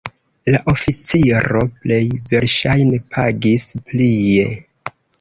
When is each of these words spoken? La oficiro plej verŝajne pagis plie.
La 0.53 0.61
oficiro 0.71 1.61
plej 1.85 2.01
verŝajne 2.33 3.05
pagis 3.13 3.71
plie. 3.91 4.53